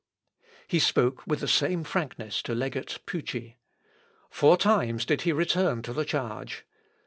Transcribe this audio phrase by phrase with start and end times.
[0.67, 3.57] He spoke with the same frankness to legate Pucci.
[4.31, 6.65] Four times did he return to the charge.